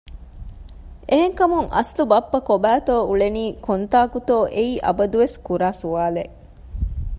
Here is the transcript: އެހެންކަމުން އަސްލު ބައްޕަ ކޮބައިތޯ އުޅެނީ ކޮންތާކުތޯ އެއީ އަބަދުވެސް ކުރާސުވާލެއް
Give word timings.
އެހެންކަމުން 1.09 1.67
އަސްލު 1.75 2.03
ބައްޕަ 2.11 2.39
ކޮބައިތޯ 2.47 2.95
އުޅެނީ 3.09 3.43
ކޮންތާކުތޯ 3.65 4.37
އެއީ 4.55 4.73
އަބަދުވެސް 4.85 5.37
ކުރާސުވާލެއް 5.47 6.35